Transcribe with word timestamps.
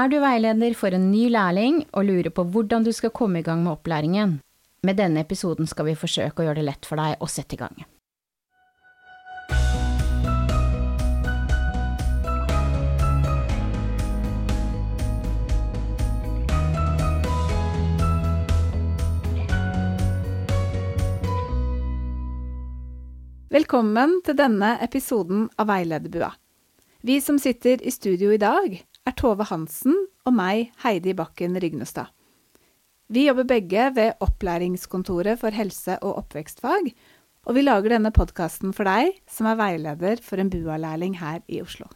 Er 0.00 0.08
du 0.08 0.16
veileder 0.16 0.72
for 0.78 0.94
en 0.96 1.10
ny 1.12 1.26
lærling 1.28 1.82
og 1.92 2.06
lurer 2.08 2.32
på 2.32 2.44
hvordan 2.48 2.86
du 2.86 2.92
skal 2.96 3.10
komme 3.12 3.40
i 3.40 3.44
gang 3.44 3.60
med 3.60 3.74
opplæringen? 3.74 4.38
Med 4.86 4.96
denne 4.96 5.20
episoden 5.20 5.68
skal 5.68 5.90
vi 5.90 5.96
forsøke 5.98 6.40
å 6.40 6.46
gjøre 6.46 6.62
det 6.62 6.64
lett 6.70 6.88
for 6.88 6.96
deg 6.96 7.20
å 7.20 7.28
sette 7.28 7.52
i 7.52 7.60
gang. 7.60 7.84
Velkommen 23.52 24.22
til 24.24 24.38
denne 24.40 24.78
episoden 24.80 25.50
av 25.60 25.68
Veilederbua. 25.74 26.30
Vi 27.04 27.20
som 27.20 27.36
sitter 27.36 27.82
i 27.84 27.92
studio 27.92 28.32
i 28.32 28.40
dag, 28.40 28.80
er 29.10 29.18
Tove 29.18 29.46
Hansen 29.50 29.96
og 30.28 30.34
meg, 30.36 30.70
Heidi 30.84 31.14
Bakken 31.18 31.58
Rygnestad. 31.58 32.10
Vi 33.10 33.26
jobber 33.26 33.48
begge 33.48 33.88
ved 33.96 34.20
Opplæringskontoret 34.22 35.40
for 35.40 35.50
helse- 35.50 35.98
og 35.98 36.20
oppvekstfag, 36.22 36.92
og 37.46 37.56
vi 37.56 37.64
lager 37.64 37.96
denne 37.96 38.12
podkasten 38.14 38.74
for 38.76 38.86
deg 38.86 39.16
som 39.26 39.48
er 39.50 39.58
veileder 39.58 40.22
for 40.22 40.38
en 40.38 40.50
BUA-lærling 40.52 41.16
her 41.18 41.40
i 41.48 41.58
Oslo. 41.64 41.88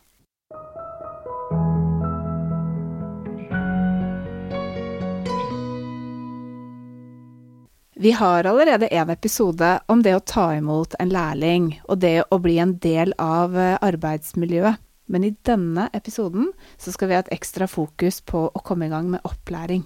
Vi 7.94 8.10
har 8.10 8.44
allerede 8.44 8.88
en 8.90 9.10
episode 9.14 9.68
om 9.86 10.02
det 10.02 10.16
å 10.16 10.24
ta 10.26 10.48
imot 10.58 10.96
en 10.98 11.14
lærling, 11.14 11.76
og 11.86 12.02
det 12.02 12.24
å 12.34 12.40
bli 12.42 12.58
en 12.58 12.74
del 12.82 13.14
av 13.22 13.54
eh, 13.54 13.78
arbeidsmiljøet. 13.80 14.82
Men 15.14 15.28
i 15.28 15.34
denne 15.46 15.86
episoden 15.94 16.50
så 16.74 16.90
skal 16.90 17.10
vi 17.10 17.14
ha 17.14 17.22
et 17.22 17.32
ekstra 17.36 17.68
fokus 17.70 18.18
på 18.26 18.48
å 18.50 18.64
komme 18.66 18.88
i 18.88 18.92
gang 18.92 19.12
med 19.12 19.22
opplæring. 19.28 19.84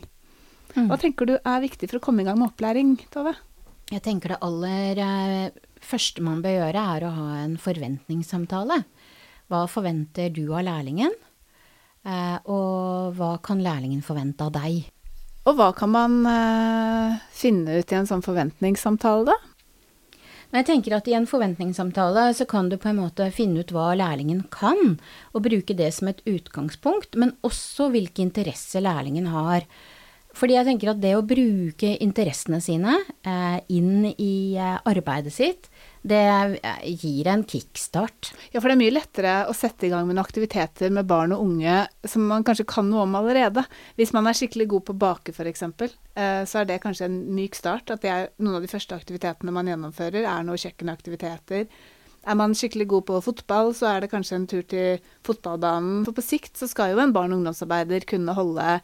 Mm. 0.73 0.89
Hva 0.89 0.97
tenker 1.01 1.29
du 1.29 1.37
er 1.37 1.65
viktig 1.65 1.91
for 1.91 2.01
å 2.01 2.05
komme 2.09 2.25
i 2.25 2.29
gang 2.29 2.39
med 2.41 2.49
opplæring, 2.49 2.97
Tove? 3.13 3.35
Jeg 3.93 4.05
tenker 4.05 4.35
det 4.35 4.43
aller 4.45 5.01
eh, 5.01 5.69
første 5.85 6.25
man 6.25 6.41
bør 6.45 6.59
gjøre, 6.59 6.85
er 6.97 7.07
å 7.07 7.15
ha 7.15 7.29
en 7.43 7.57
forventningssamtale. 7.61 8.83
Hva 9.49 9.63
forventer 9.71 10.33
du 10.33 10.47
av 10.53 10.65
lærlingen? 10.67 11.15
Eh, 12.09 12.37
og 12.49 13.17
hva 13.17 13.35
kan 13.45 13.61
lærlingen 13.65 14.05
forvente 14.05 14.45
av 14.45 14.53
deg? 14.57 14.83
Og 15.49 15.57
hva 15.57 15.71
kan 15.77 15.93
man 15.93 16.19
eh, 16.29 17.21
finne 17.33 17.81
ut 17.81 17.93
i 17.93 17.97
en 17.97 18.09
sånn 18.09 18.25
forventningssamtale, 18.25 19.29
da? 19.33 19.39
Men 20.49 20.63
jeg 20.63 20.69
tenker 20.71 20.97
at 20.97 21.09
i 21.11 21.15
en 21.17 21.29
forventningssamtale 21.29 22.31
så 22.37 22.47
kan 22.49 22.71
du 22.71 22.79
på 22.81 22.89
en 22.89 23.03
måte 23.03 23.27
finne 23.37 23.61
ut 23.61 23.73
hva 23.75 23.91
lærlingen 23.99 24.47
kan, 24.55 24.97
og 25.37 25.45
bruke 25.45 25.77
det 25.77 25.91
som 25.97 26.09
et 26.09 26.23
utgangspunkt, 26.29 27.19
men 27.21 27.35
også 27.45 27.91
hvilke 27.93 28.25
interesser 28.25 28.85
lærlingen 28.85 29.29
har. 29.29 29.67
Fordi 30.39 30.57
jeg 30.57 30.69
tenker 30.69 30.93
at 30.93 31.03
det 31.03 31.13
å 31.19 31.27
bruke 31.27 31.95
interessene 32.05 32.63
sine 32.65 32.95
eh, 33.27 33.59
inn 33.75 34.09
i 34.15 34.57
eh, 34.57 34.79
arbeidet 34.89 35.35
sitt, 35.35 35.69
det 36.03 36.21
eh, 36.63 36.85
gir 37.01 37.29
en 37.31 37.45
kickstart. 37.49 38.33
Ja, 38.53 38.61
for 38.61 38.69
det 38.69 38.77
er 38.77 38.83
mye 38.83 38.95
lettere 38.95 39.35
å 39.51 39.55
sette 39.57 39.89
i 39.89 39.93
gang 39.93 40.07
med 40.07 40.17
noen 40.17 40.25
aktiviteter 40.25 40.93
med 40.95 41.09
barn 41.11 41.35
og 41.37 41.45
unge 41.45 41.81
som 42.07 42.29
man 42.31 42.47
kanskje 42.47 42.69
kan 42.71 42.89
noe 42.91 43.05
om 43.07 43.19
allerede. 43.19 43.65
Hvis 43.99 44.15
man 44.17 44.29
er 44.29 44.39
skikkelig 44.39 44.69
god 44.73 44.87
på 44.87 44.97
å 44.97 45.01
bake, 45.05 45.35
f.eks., 45.35 45.65
eh, 45.67 46.43
så 46.49 46.63
er 46.63 46.71
det 46.71 46.81
kanskje 46.85 47.09
en 47.09 47.21
myk 47.37 47.59
start. 47.59 47.93
At 47.95 48.05
det 48.05 48.15
er 48.15 48.31
noen 48.39 48.61
av 48.61 48.65
de 48.67 48.71
første 48.71 48.97
aktivitetene 48.97 49.55
man 49.55 49.71
gjennomfører, 49.71 50.23
er 50.23 50.47
noen 50.47 50.63
kjøkkenaktiviteter. 50.65 51.69
Er 52.29 52.37
man 52.37 52.57
skikkelig 52.57 52.89
god 52.91 53.07
på 53.09 53.21
fotball, 53.25 53.75
så 53.77 53.93
er 53.93 54.03
det 54.03 54.13
kanskje 54.13 54.39
en 54.39 54.49
tur 54.51 54.65
til 54.69 55.05
fotballbanen. 55.27 56.03
For 56.07 56.17
på 56.17 56.25
sikt 56.25 56.59
så 56.61 56.69
skal 56.71 56.93
jo 56.93 57.03
en 57.03 57.15
barn- 57.15 57.33
og 57.33 57.41
ungdomsarbeider 57.41 58.07
kunne 58.09 58.35
holde 58.37 58.81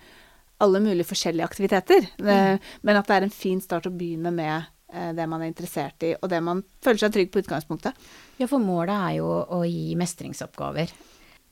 alle 0.63 0.81
mulige 0.81 1.09
forskjellige 1.11 1.45
aktiviteter. 1.45 2.07
Mm. 2.23 2.63
Men 2.87 2.97
at 2.97 3.09
det 3.11 3.17
er 3.17 3.27
en 3.27 3.35
fin 3.35 3.61
start 3.61 3.89
å 3.91 3.93
begynne 3.93 4.33
med 4.35 4.55
eh, 4.55 4.71
det 5.17 5.27
man 5.31 5.43
er 5.43 5.51
interessert 5.51 6.07
i, 6.07 6.15
og 6.21 6.31
det 6.31 6.41
man 6.45 6.63
føler 6.85 7.05
seg 7.05 7.17
trygg 7.17 7.33
på 7.35 7.43
utgangspunktet. 7.45 8.07
Ja, 8.39 8.49
for 8.51 8.63
målet 8.63 8.95
er 8.95 9.19
jo 9.21 9.29
å 9.29 9.65
gi 9.67 9.95
mestringsoppgaver. 9.99 10.95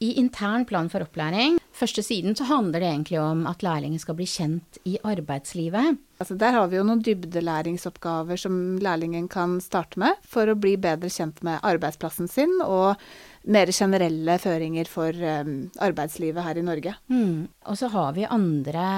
I 0.02 0.16
intern 0.18 0.64
plan 0.66 0.88
for 0.90 1.04
opplæring, 1.04 1.60
første 1.78 2.02
siden, 2.02 2.34
så 2.34 2.48
handler 2.48 2.82
det 2.82 2.88
egentlig 2.88 3.20
om 3.22 3.44
at 3.46 3.62
lærlingen 3.62 4.00
skal 4.02 4.16
bli 4.18 4.26
kjent 4.26 4.80
i 4.88 4.96
arbeidslivet. 5.06 6.00
Altså 6.18 6.34
der 6.38 6.56
har 6.56 6.66
vi 6.70 6.80
jo 6.80 6.86
noen 6.88 7.04
dybdelæringsoppgaver 7.06 8.40
som 8.40 8.56
lærlingen 8.82 9.28
kan 9.30 9.60
starte 9.62 10.02
med 10.02 10.18
for 10.26 10.50
å 10.50 10.58
bli 10.58 10.74
bedre 10.80 11.10
kjent 11.12 11.38
med 11.46 11.62
arbeidsplassen 11.62 12.30
sin, 12.30 12.56
og 12.66 12.98
mer 13.46 13.70
generelle 13.70 14.38
føringer 14.42 14.90
for 14.90 15.14
um, 15.14 15.68
arbeidslivet 15.82 16.48
her 16.48 16.58
i 16.58 16.66
Norge. 16.66 16.96
Mm. 17.06 17.46
Og 17.70 17.78
så 17.78 17.90
har 17.94 18.18
vi 18.18 18.26
andre 18.26 18.88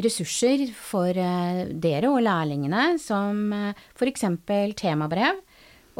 ressurser 0.00 0.66
for 0.76 1.10
uh, 1.10 1.64
dere 1.68 2.10
og 2.10 2.22
lærlingene, 2.24 2.98
som 3.02 3.52
uh, 3.52 3.82
f.eks. 3.96 4.24
temabrev. 4.78 5.42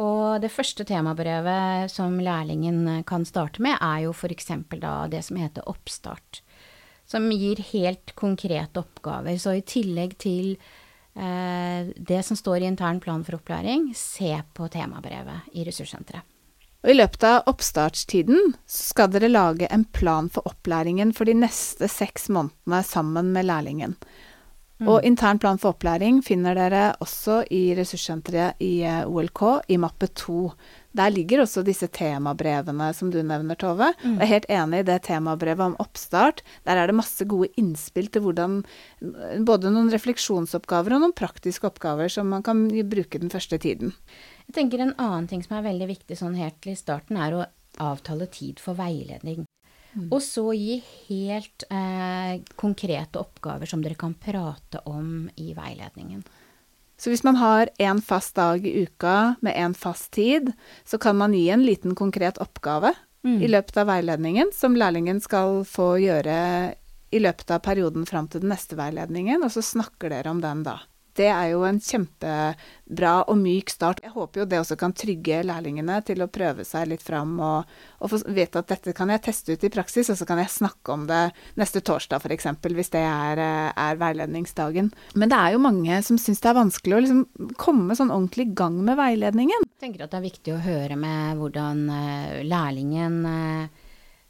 Og 0.01 0.41
det 0.41 0.49
første 0.49 0.85
temabrevet 0.89 1.91
som 1.93 2.15
lærlingen 2.17 3.03
kan 3.05 3.25
starte 3.29 3.61
med, 3.61 3.77
er 3.77 4.07
jo 4.07 4.13
f.eks. 4.15 4.49
da 4.81 4.95
det 5.11 5.21
som 5.27 5.37
heter 5.37 5.69
Oppstart. 5.69 6.41
Som 7.05 7.29
gir 7.29 7.61
helt 7.73 8.15
konkrete 8.17 8.81
oppgaver. 8.81 9.37
Så 9.37 9.53
i 9.59 9.61
tillegg 9.61 10.17
til 10.23 10.55
eh, 11.13 11.93
det 11.93 12.21
som 12.25 12.39
står 12.39 12.63
i 12.63 12.69
intern 12.71 13.03
plan 13.03 13.21
for 13.27 13.37
opplæring, 13.37 13.91
se 13.93 14.33
på 14.55 14.71
temabrevet 14.73 15.53
i 15.53 15.67
ressurssenteret. 15.67 16.32
Og 16.83 16.91
I 16.91 16.97
løpet 16.97 17.23
av 17.23 17.47
oppstartstiden 17.47 18.53
skal 18.67 19.11
dere 19.13 19.31
lage 19.31 19.69
en 19.71 19.85
plan 19.95 20.27
for 20.31 20.43
opplæringen 20.49 21.13
for 21.15 21.29
de 21.29 21.35
neste 21.37 21.87
seks 21.87 22.27
månedene 22.27 22.81
sammen 22.83 23.31
med 23.31 23.47
lærlingen. 23.47 23.95
Mm. 24.83 24.89
Og 24.91 25.05
intern 25.07 25.39
plan 25.39 25.59
for 25.61 25.77
opplæring 25.77 26.19
finner 26.25 26.57
dere 26.59 26.89
også 26.99 27.43
i 27.55 27.71
ressurssenteret 27.77 28.59
i 28.59 28.81
eh, 28.83 29.05
OLK 29.07 29.43
i 29.71 29.77
mappe 29.79 30.09
2. 30.11 30.39
Der 30.93 31.09
ligger 31.13 31.41
også 31.43 31.63
disse 31.65 31.87
temabrevene 31.89 32.91
som 32.93 33.09
du 33.13 33.19
nevner, 33.25 33.57
Tove. 33.59 33.89
Mm. 34.03 34.17
Jeg 34.19 34.23
er 34.25 34.31
helt 34.31 34.49
enig 34.53 34.81
i 34.83 34.87
det 34.91 34.99
temabrevet 35.07 35.71
om 35.71 35.77
oppstart. 35.81 36.43
Der 36.67 36.77
er 36.77 36.89
det 36.89 36.97
masse 36.97 37.25
gode 37.29 37.49
innspill 37.59 38.11
til 38.13 38.25
hvordan 38.25 38.61
Både 39.47 39.71
noen 39.73 39.89
refleksjonsoppgaver 39.93 40.95
og 40.95 41.03
noen 41.03 41.15
praktiske 41.17 41.67
oppgaver 41.67 42.11
som 42.13 42.29
man 42.29 42.45
kan 42.45 42.67
bruke 42.89 43.19
den 43.19 43.33
første 43.33 43.57
tiden. 43.57 43.95
Jeg 44.47 44.57
tenker 44.59 44.83
En 44.83 44.95
annen 45.01 45.27
ting 45.27 45.43
som 45.43 45.57
er 45.57 45.65
veldig 45.65 45.89
viktig 45.89 46.17
sånn 46.19 46.37
helt 46.37 46.59
til 46.63 46.77
starten, 46.77 47.17
er 47.17 47.35
å 47.35 47.43
avtale 47.81 48.27
tid 48.29 48.61
for 48.61 48.77
veiledning. 48.77 49.47
Mm. 49.93 50.07
Og 50.09 50.21
så 50.25 50.45
gi 50.57 50.79
helt 51.09 51.65
eh, 51.69 52.41
konkrete 52.57 53.21
oppgaver 53.21 53.69
som 53.69 53.83
dere 53.83 53.97
kan 53.99 54.15
prate 54.17 54.81
om 54.89 55.29
i 55.37 55.53
veiledningen. 55.57 56.23
Så 56.97 57.09
hvis 57.11 57.23
man 57.25 57.35
har 57.35 57.69
én 57.81 57.99
fast 58.01 58.35
dag 58.35 58.65
i 58.67 58.85
uka 58.85 59.35
med 59.41 59.55
én 59.57 59.73
fast 59.73 60.11
tid, 60.15 60.51
så 60.85 60.97
kan 60.97 61.17
man 61.17 61.33
gi 61.33 61.49
en 61.49 61.65
liten 61.65 61.95
konkret 61.95 62.37
oppgave 62.37 62.93
mm. 63.25 63.41
i 63.41 63.49
løpet 63.49 63.77
av 63.81 63.89
veiledningen 63.89 64.53
som 64.53 64.77
lærlingen 64.77 65.19
skal 65.21 65.63
få 65.67 65.95
gjøre 66.03 66.37
i 67.13 67.19
løpet 67.21 67.51
av 67.51 67.61
perioden 67.65 68.05
fram 68.09 68.27
til 68.27 68.41
den 68.41 68.53
neste 68.53 68.77
veiledningen, 68.77 69.43
og 69.45 69.51
så 69.53 69.61
snakker 69.65 70.13
dere 70.13 70.31
om 70.33 70.41
den 70.41 70.63
da. 70.65 70.79
Det 71.17 71.29
er 71.29 71.51
jo 71.53 71.63
en 71.67 71.79
kjempebra 71.83 73.13
og 73.29 73.37
myk 73.39 73.73
start. 73.73 74.01
Jeg 74.03 74.13
håper 74.15 74.43
jo 74.43 74.47
det 74.49 74.59
også 74.61 74.77
kan 74.79 74.95
trygge 74.97 75.43
lærlingene 75.45 75.99
til 76.07 76.23
å 76.23 76.29
prøve 76.31 76.65
seg 76.67 76.89
litt 76.91 77.05
fram 77.05 77.35
og, 77.43 77.69
og 78.03 78.15
vite 78.33 78.63
at 78.63 78.71
dette 78.73 78.95
kan 78.97 79.13
jeg 79.13 79.23
teste 79.27 79.55
ut 79.55 79.63
i 79.63 79.71
praksis, 79.73 80.09
og 80.11 80.19
så 80.19 80.27
kan 80.29 80.41
jeg 80.41 80.53
snakke 80.53 80.95
om 80.95 81.07
det 81.09 81.23
neste 81.59 81.83
torsdag 81.85 82.23
f.eks., 82.23 82.49
hvis 82.73 82.93
det 82.93 83.03
er, 83.05 83.43
er, 83.71 83.99
veiledningsdagen. 84.01 84.91
Men 85.15 85.31
det 85.31 85.39
er 85.39 85.55
jo 85.55 85.63
mange 85.63 86.01
som 86.05 86.19
syns 86.21 86.41
det 86.43 86.51
er 86.51 86.59
vanskelig 86.59 86.97
å 86.97 87.03
liksom 87.05 87.53
komme 87.61 87.95
sånn 87.97 88.13
ordentlig 88.13 88.49
i 88.49 88.55
gang 88.57 88.79
med 88.83 88.97
veiledningen. 88.99 89.69
Jeg 89.69 89.87
tenker 89.87 90.05
at 90.05 90.13
det 90.13 90.19
er 90.21 90.27
viktig 90.29 90.55
å 90.55 90.61
høre 90.63 90.97
med 90.99 91.39
hvordan 91.39 91.85
lærlingen 92.43 92.63
lærlingen 92.73 93.69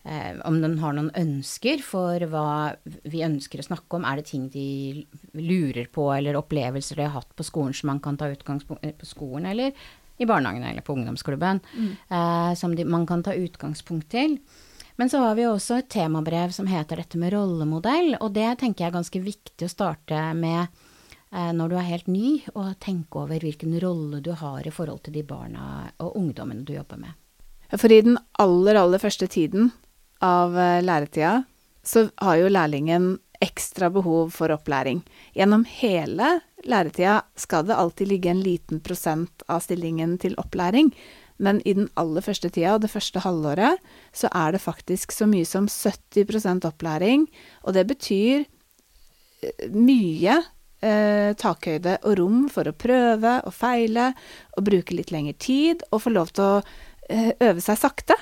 eh, 0.05 0.33
Eh, 0.33 0.35
om 0.45 0.61
den 0.61 0.75
har 0.81 0.95
noen 0.97 1.11
ønsker 1.15 1.79
for 1.79 2.19
hva 2.27 2.75
vi 2.83 3.23
ønsker 3.23 3.61
å 3.61 3.67
snakke 3.69 3.95
om. 3.95 4.03
Er 4.03 4.19
det 4.19 4.27
ting 4.27 4.49
de 4.51 5.05
lurer 5.39 5.87
på, 5.87 6.09
eller 6.11 6.35
opplevelser 6.35 6.99
de 6.99 7.07
har 7.07 7.15
hatt 7.15 7.31
på 7.37 7.45
skolen 7.47 7.75
som 7.77 7.87
man 7.93 8.01
kan 8.03 8.17
ta 8.19 8.27
utgangspunkt 8.31 8.83
på 8.83 9.07
skolen, 9.07 9.47
eller 9.53 9.71
i 10.19 10.27
barnehagen 10.29 10.65
eller 10.67 10.83
på 10.85 10.93
ungdomsklubben, 10.93 11.61
mm. 11.73 11.91
eh, 12.09 12.51
som 12.59 12.75
de, 12.75 12.85
man 12.85 13.07
kan 13.07 13.23
ta 13.23 13.33
utgangspunkt 13.33 14.11
til. 14.11 14.37
Men 14.99 15.09
så 15.09 15.23
har 15.23 15.37
vi 15.39 15.47
også 15.47 15.79
et 15.79 15.89
temabrev 15.89 16.51
som 16.53 16.67
heter 16.69 16.99
dette 16.99 17.17
med 17.17 17.31
rollemodell, 17.33 18.17
og 18.19 18.35
det 18.35 18.59
tenker 18.59 18.83
jeg 18.83 18.91
er 18.91 18.97
ganske 18.99 19.21
viktig 19.23 19.65
å 19.65 19.71
starte 19.71 20.19
med 20.35 20.67
eh, 20.67 21.53
når 21.55 21.71
du 21.71 21.77
er 21.79 21.87
helt 21.87 22.11
ny, 22.11 22.33
og 22.53 22.75
tenke 22.83 23.23
over 23.23 23.39
hvilken 23.39 23.79
rolle 23.81 24.19
du 24.19 24.33
har 24.35 24.67
i 24.67 24.75
forhold 24.75 25.05
til 25.07 25.15
de 25.15 25.23
barna 25.31 25.87
og 26.03 26.19
ungdommene 26.19 26.67
du 26.67 26.75
jobber 26.75 26.99
med. 27.07 27.15
For 27.73 27.89
i 27.89 28.03
den 28.05 28.19
aller, 28.37 28.77
aller 28.77 29.01
første 29.01 29.25
tiden 29.31 29.71
av 30.23 30.55
eh, 30.59 30.79
læretida, 30.83 31.41
så 31.83 32.07
har 32.23 32.39
jo 32.39 32.51
lærlingen 32.51 33.17
ekstra 33.43 33.89
behov 33.91 34.31
for 34.31 34.53
opplæring. 34.55 35.01
Gjennom 35.35 35.65
hele 35.67 36.37
læretida 36.63 37.19
skal 37.35 37.67
det 37.67 37.75
alltid 37.75 38.07
ligge 38.07 38.31
en 38.31 38.43
liten 38.43 38.79
prosent 38.79 39.43
av 39.51 39.65
stillingen 39.65 40.15
til 40.21 40.37
opplæring, 40.39 40.93
Men 41.37 41.61
i 41.67 41.73
den 41.73 41.89
aller 41.99 42.23
første 42.23 42.49
tida, 42.53 42.75
og 42.75 42.83
det 42.83 42.91
første 42.93 43.23
halvåret, 43.23 43.81
så 44.15 44.29
er 44.37 44.53
det 44.53 44.63
faktisk 44.63 45.13
så 45.15 45.27
mye 45.29 45.47
som 45.47 45.67
70% 45.67 46.67
opplæring. 46.69 47.27
Og 47.63 47.73
det 47.73 47.87
betyr 47.89 48.45
eh, 48.45 49.67
mye 49.73 50.37
eh, 50.83 51.33
takhøyde 51.39 51.97
og 52.03 52.17
rom 52.21 52.47
for 52.53 52.69
å 52.69 52.75
prøve 52.77 53.39
og 53.43 53.55
feile, 53.55 54.11
og 54.57 54.67
bruke 54.69 54.95
litt 54.95 55.13
lengre 55.15 55.35
tid, 55.41 55.85
og 55.91 56.05
få 56.05 56.13
lov 56.13 56.33
til 56.37 56.45
å 56.45 56.61
eh, 57.09 57.33
øve 57.41 57.63
seg 57.65 57.81
sakte. 57.81 58.17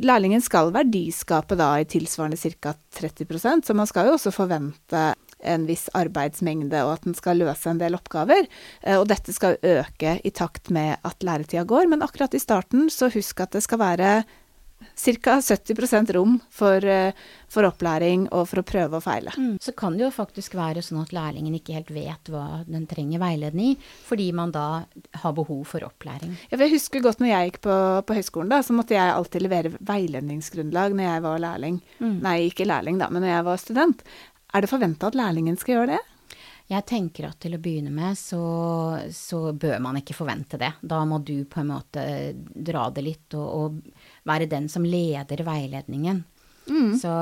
Lærlingen 0.00 0.40
skal 0.40 0.70
verdiskape 0.72 1.56
da 1.58 1.74
i 1.80 1.84
tilsvarende 1.84 2.38
ca. 2.40 2.72
30% 2.96 3.66
så 3.66 3.76
man 3.76 3.88
skal 3.90 4.08
jo 4.08 4.16
også 4.16 4.32
forvente 4.32 5.10
en 5.42 5.66
viss 5.66 5.88
arbeidsmengde, 5.98 6.78
og 6.86 6.94
at 6.94 7.06
den 7.06 7.16
skal 7.18 7.40
løse 7.42 7.70
en 7.70 7.80
del 7.80 7.96
oppgaver. 7.98 8.46
Eh, 8.80 8.98
og 8.98 9.08
dette 9.10 9.34
skal 9.34 9.58
øke 9.58 10.14
i 10.22 10.30
takt 10.30 10.70
med 10.70 11.02
at 11.02 11.26
læretida 11.26 11.66
går, 11.68 11.90
men 11.90 12.04
akkurat 12.06 12.34
i 12.34 12.42
starten 12.42 12.88
så 12.94 13.10
husk 13.12 13.42
at 13.42 13.56
det 13.56 13.64
skal 13.66 13.82
være 13.82 14.12
ca. 15.22 15.36
70% 15.40 16.12
rom 16.16 16.38
for, 16.50 16.84
eh, 16.84 17.12
for, 17.48 17.66
opplæring 17.68 18.28
og 18.32 18.46
for 18.50 18.62
å 18.62 18.66
prøve 18.66 18.98
og 18.98 19.04
feile. 19.04 19.34
Mm. 19.36 19.56
Så 19.62 19.74
kan 19.76 19.96
det 19.96 20.06
jo 20.06 20.10
faktisk 20.14 20.56
være 20.58 20.82
sånn 20.84 21.02
at 21.02 21.12
lærlingen 21.14 21.54
ikke 21.58 21.76
helt 21.76 21.92
vet 21.94 22.32
hva 22.32 22.64
den 22.66 22.86
trenger 22.90 23.22
veiledning 23.22 23.72
i, 23.72 23.78
fordi 24.06 24.30
man 24.36 24.54
da 24.54 24.84
har 25.22 25.36
behov 25.36 25.64
for 25.70 25.84
opplæring. 25.86 26.34
Ja, 26.50 26.58
jeg 26.58 26.76
husker 26.76 27.04
godt 27.04 27.22
når 27.22 27.32
jeg 27.32 27.50
gikk 27.50 27.62
på, 27.68 27.78
på 28.08 28.18
høyskolen, 28.18 28.52
da, 28.52 28.62
så 28.62 28.76
måtte 28.76 28.96
jeg 28.96 29.14
alltid 29.14 29.46
levere 29.46 29.74
veiledningsgrunnlag 29.80 30.96
når 30.96 31.08
jeg 31.08 31.26
var 31.28 31.44
lærling. 31.46 31.82
Mm. 32.00 32.16
Nei, 32.24 32.36
ikke 32.50 32.68
lærling, 32.68 32.98
da, 33.02 33.10
men 33.12 33.24
når 33.24 33.36
jeg 33.36 33.48
var 33.50 33.62
student. 33.62 34.06
Er 34.52 34.64
det 34.64 34.72
forventa 34.72 35.08
at 35.08 35.16
lærlingen 35.16 35.56
skal 35.60 35.78
gjøre 35.78 35.94
det? 35.94 36.02
Jeg 36.72 36.86
tenker 36.88 37.28
at 37.28 37.38
til 37.42 37.56
å 37.56 37.60
begynne 37.60 37.92
med 37.92 38.16
så, 38.16 38.42
så, 39.12 39.44
bør 39.52 39.76
man 39.84 39.98
ikke 40.00 40.16
forvente 40.16 40.56
det. 40.60 40.70
Da 40.80 41.02
må 41.08 41.18
du 41.20 41.44
på 41.44 41.60
en 41.60 41.72
måte 41.72 42.04
dra 42.40 42.86
det 42.94 43.04
litt 43.04 43.36
og, 43.36 43.48
og 43.48 44.28
være 44.28 44.48
den 44.48 44.70
som 44.72 44.86
leder 44.86 45.44
veiledningen. 45.44 46.22
Mm. 46.70 46.92
Så 46.96 47.12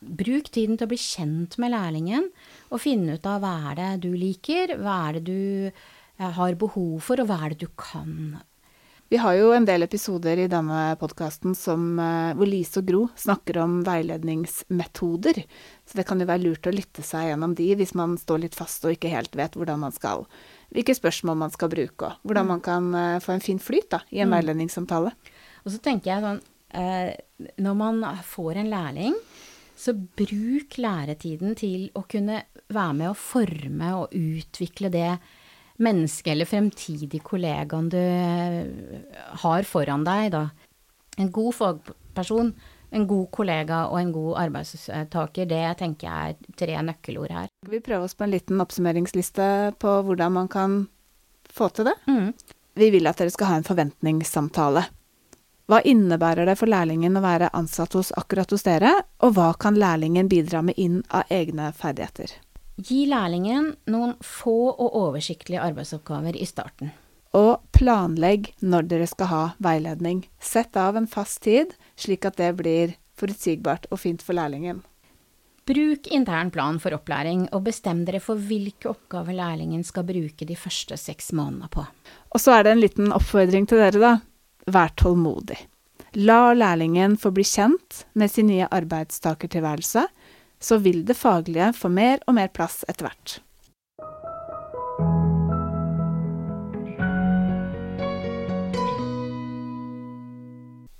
bruk 0.00 0.48
tiden 0.52 0.78
til 0.78 0.86
å 0.86 0.90
bli 0.90 1.00
kjent 1.00 1.58
med 1.60 1.74
lærlingen 1.74 2.30
og 2.72 2.80
finne 2.82 3.18
ut 3.18 3.28
av 3.28 3.44
hva 3.44 3.54
er 3.70 3.78
det 3.80 3.90
du 4.06 4.10
liker, 4.16 4.78
hva 4.80 4.96
er 5.08 5.18
det 5.18 5.24
du 5.28 5.68
eh, 5.68 6.32
har 6.38 6.58
behov 6.58 6.96
for, 7.04 7.20
og 7.20 7.28
hva 7.28 7.42
er 7.44 7.54
det 7.54 7.68
du 7.68 7.70
kan 7.78 8.40
vi 9.12 9.18
har 9.20 9.34
jo 9.36 9.50
en 9.52 9.66
del 9.68 9.84
episoder 9.84 10.40
i 10.40 10.48
denne 10.50 10.94
podkasten 11.00 11.52
uh, 11.52 12.32
hvor 12.34 12.48
Lise 12.48 12.80
og 12.80 12.86
Gro 12.88 13.02
snakker 13.20 13.60
om 13.60 13.82
veiledningsmetoder. 13.84 15.42
Så 15.84 15.98
det 15.98 16.06
kan 16.08 16.20
jo 16.20 16.28
være 16.30 16.42
lurt 16.46 16.66
å 16.66 16.72
lytte 16.72 17.04
seg 17.04 17.28
gjennom 17.28 17.54
de 17.58 17.68
hvis 17.76 17.94
man 17.98 18.16
står 18.20 18.46
litt 18.46 18.56
fast 18.56 18.84
og 18.86 18.96
ikke 18.96 19.12
helt 19.12 19.36
vet 19.36 19.58
hvordan 19.58 19.84
man 19.86 19.94
skal 19.94 20.26
Hvilke 20.74 20.96
spørsmål 20.96 21.36
man 21.38 21.52
skal 21.54 21.70
bruke, 21.70 22.08
og 22.08 22.26
hvordan 22.26 22.48
man 22.48 22.64
kan 22.64 22.88
uh, 22.96 23.20
få 23.22 23.36
en 23.36 23.44
fin 23.44 23.60
flyt 23.62 23.92
da, 23.92 24.00
i 24.10 24.24
en 24.24 24.32
mm. 24.32 24.34
veiledningssamtale. 24.38 25.12
Og 25.62 25.70
så 25.70 25.78
tenker 25.84 26.10
jeg 26.10 26.24
sånn 26.24 26.40
uh, 26.74 27.12
Når 27.62 27.78
man 27.78 28.02
får 28.26 28.58
en 28.64 28.72
lærling, 28.72 29.14
så 29.78 29.94
bruk 29.94 30.78
læretiden 30.80 31.54
til 31.58 31.88
å 31.94 32.02
kunne 32.10 32.42
være 32.72 32.98
med 32.98 33.12
å 33.12 33.18
forme 33.18 33.94
og 34.00 34.14
utvikle 34.16 34.90
det 34.90 35.12
menneske 35.82 36.30
eller 36.32 36.48
fremtidig 36.48 37.22
kollegaen 37.26 37.90
du 37.90 38.00
har 39.42 39.66
foran 39.68 40.06
deg, 40.06 40.30
da. 40.34 40.46
En 41.18 41.30
god 41.34 41.54
fagperson, 41.54 42.52
en 42.94 43.06
god 43.10 43.30
kollega 43.34 43.84
og 43.90 43.98
en 44.00 44.12
god 44.14 44.40
arbeidstaker, 44.44 45.48
det 45.50 45.62
tenker 45.80 46.08
jeg 46.08 46.34
er 46.34 46.58
tre 46.58 46.80
nøkkelord 46.86 47.34
her. 47.34 47.48
Vi 47.70 47.82
prøver 47.82 48.06
oss 48.06 48.14
på 48.18 48.26
en 48.26 48.34
liten 48.34 48.62
oppsummeringsliste 48.62 49.46
på 49.82 49.94
hvordan 50.06 50.36
man 50.38 50.50
kan 50.50 50.84
få 51.50 51.70
til 51.74 51.90
det. 51.90 51.96
Mm. 52.06 52.30
Vi 52.74 52.90
vil 52.90 53.06
at 53.06 53.18
dere 53.18 53.34
skal 53.34 53.50
ha 53.50 53.58
en 53.58 53.66
forventningssamtale. 53.66 54.86
Hva 55.70 55.78
innebærer 55.88 56.44
det 56.44 56.58
for 56.60 56.68
lærlingen 56.68 57.16
å 57.16 57.22
være 57.24 57.52
ansatt 57.56 57.94
hos 57.96 58.10
akkurat 58.18 58.50
hos 58.52 58.66
dere, 58.66 58.90
og 59.24 59.36
hva 59.38 59.52
kan 59.56 59.78
lærlingen 59.80 60.28
bidra 60.28 60.60
med 60.66 60.76
inn 60.76 60.98
av 61.08 61.30
egne 61.32 61.70
ferdigheter? 61.72 62.34
Gi 62.74 63.04
lærlingen 63.06 63.68
noen 63.86 64.16
få 64.18 64.72
og 64.72 64.96
oversiktlige 64.98 65.62
arbeidsoppgaver 65.62 66.34
i 66.34 66.46
starten. 66.48 66.90
Og 67.34 67.62
planlegg 67.74 68.50
når 68.62 68.88
dere 68.90 69.06
skal 69.10 69.30
ha 69.30 69.42
veiledning. 69.62 70.24
Sett 70.42 70.74
av 70.78 70.98
en 70.98 71.06
fast 71.10 71.42
tid, 71.46 71.74
slik 71.94 72.26
at 72.26 72.38
det 72.38 72.50
blir 72.58 72.96
forutsigbart 73.18 73.86
og 73.92 74.00
fint 74.02 74.22
for 74.26 74.34
lærlingen. 74.34 74.82
Bruk 75.64 76.10
intern 76.12 76.50
plan 76.52 76.80
for 76.82 76.92
opplæring, 76.92 77.46
og 77.54 77.62
bestem 77.64 78.02
dere 78.04 78.20
for 78.20 78.36
hvilke 78.36 78.90
oppgaver 78.90 79.38
lærlingen 79.38 79.86
skal 79.86 80.04
bruke 80.04 80.44
de 80.44 80.56
første 80.58 80.98
seks 81.00 81.30
månedene 81.32 81.70
på. 81.72 81.86
Og 82.34 82.42
så 82.42 82.58
er 82.58 82.66
det 82.66 82.74
en 82.74 82.82
liten 82.82 83.14
oppfordring 83.14 83.70
til 83.70 83.80
dere, 83.80 84.02
da. 84.02 84.12
Vær 84.74 84.92
tålmodig. 84.98 85.56
La 86.26 86.52
lærlingen 86.54 87.16
få 87.18 87.32
bli 87.34 87.46
kjent 87.46 88.04
med 88.18 88.30
sin 88.30 88.50
nye 88.50 88.68
arbeidstakertilværelse 88.70 90.04
så 90.64 90.78
vil 90.80 91.02
det 91.04 91.16
faglige 91.18 91.72
få 91.76 91.90
mer 91.92 92.22
og 92.24 92.38
mer 92.38 92.48
plass 92.48 92.84
etter 92.88 93.08
hvert. 93.08 93.40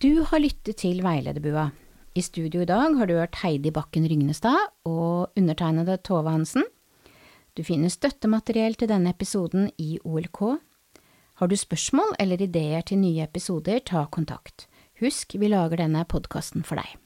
Du 0.04 0.20
har 0.28 0.42
lyttet 0.42 0.82
til 0.82 1.00
Veilederbua. 1.00 1.70
I 2.14 2.22
studio 2.22 2.60
i 2.60 2.68
dag 2.68 2.92
har 2.98 3.08
du 3.08 3.14
hørt 3.16 3.38
Heidi 3.40 3.72
Bakken 3.72 4.04
Rygnestad 4.10 4.68
og 4.84 5.32
undertegnede 5.38 5.96
Tove 6.04 6.30
Hansen. 6.30 6.66
Du 7.56 7.64
finner 7.64 7.88
støttemateriell 7.88 8.76
til 8.76 8.90
denne 8.90 9.14
episoden 9.14 9.70
i 9.80 9.96
OLK. 10.04 10.42
Har 11.40 11.48
du 11.48 11.56
spørsmål 11.56 12.12
eller 12.20 12.42
ideer 12.42 12.84
til 12.86 13.00
nye 13.00 13.24
episoder, 13.24 13.80
ta 13.80 14.04
kontakt. 14.12 14.68
Husk, 15.00 15.34
vi 15.40 15.48
lager 15.48 15.80
denne 15.80 16.04
podkasten 16.04 16.62
for 16.68 16.78
deg. 16.78 17.03